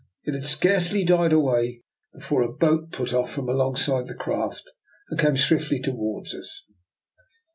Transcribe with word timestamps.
It 0.23 0.33
had 0.33 0.47
scarcely 0.47 1.05
died 1.05 1.31
away 1.31 1.83
before 2.11 2.41
a 2.41 2.51
boat 2.51 2.91
put 2.91 3.13
off 3.13 3.31
from 3.31 3.47
alongside 3.47 4.07
the 4.07 4.15
craft 4.15 4.63
and 5.11 5.19
came 5.19 5.37
swiftly 5.37 5.79
towards 5.79 6.33
us. 6.33 6.65